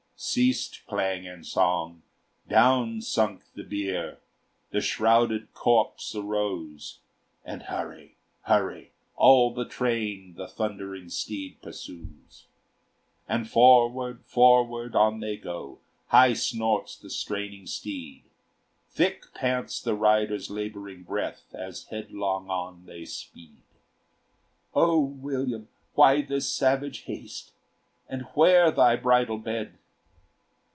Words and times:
Ceased 0.23 0.85
clang 0.85 1.25
and 1.27 1.47
song; 1.47 2.03
down 2.47 3.01
sunk 3.01 3.41
the 3.55 3.63
bier; 3.63 4.19
The 4.69 4.79
shrouded 4.79 5.51
corpse 5.55 6.13
arose: 6.13 6.99
And 7.43 7.63
hurry! 7.63 8.17
hurry! 8.43 8.91
all 9.15 9.51
the 9.51 9.65
train 9.65 10.35
The 10.35 10.47
thundering 10.47 11.09
steed 11.09 11.59
pursues. 11.63 12.45
And 13.27 13.49
forward, 13.49 14.23
forward, 14.23 14.95
on 14.95 15.21
they 15.21 15.37
go; 15.37 15.79
High 16.09 16.33
snorts 16.33 16.95
the 16.95 17.09
straining 17.09 17.65
steed; 17.65 18.21
Thick 18.91 19.23
pants 19.33 19.81
the 19.81 19.95
rider's 19.95 20.51
laboring 20.51 21.01
breath 21.01 21.45
As 21.51 21.85
headlong 21.85 22.47
on 22.47 22.85
they 22.85 23.05
speed. 23.05 23.63
"O 24.75 24.99
William, 24.99 25.67
why 25.95 26.21
this 26.21 26.47
savage 26.47 27.05
haste? 27.05 27.53
And 28.07 28.27
where 28.35 28.69
thy 28.69 28.95
bridal 28.95 29.39
bed?" 29.39 29.79